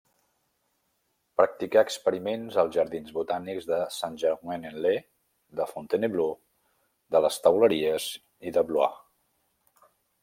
Practicà 1.41 1.83
experiments 1.87 2.57
als 2.63 2.73
jardins 2.77 3.11
botànics 3.17 3.67
de 3.73 3.79
Saint-Germain-en-Laye, 3.97 5.03
de 5.61 5.69
Fontainebleau, 5.75 6.33
de 7.17 7.23
les 7.27 7.39
Teuleries 7.47 8.09
i 8.53 8.57
de 8.59 8.67
Blois. 8.73 9.01